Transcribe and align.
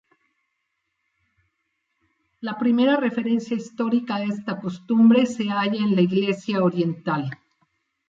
La 2.39 2.57
primera 2.57 2.97
referencia 2.97 3.55
histórica 3.55 4.15
a 4.15 4.23
esta 4.23 4.59
costumbre 4.59 5.27
se 5.27 5.51
halla 5.51 5.75
en 5.77 5.93
la 5.95 6.01
iglesia 6.01 6.63
oriental. 6.63 7.29